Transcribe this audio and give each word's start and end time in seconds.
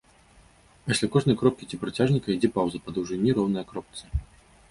Пасля 0.87 1.09
кожнай 1.15 1.35
кропкі 1.41 1.67
ці 1.69 1.79
працяжніка 1.83 2.27
ідзе 2.35 2.49
паўза, 2.57 2.77
па 2.87 2.93
даўжыні 2.95 3.35
роўная 3.41 3.65
кропцы. 3.73 4.03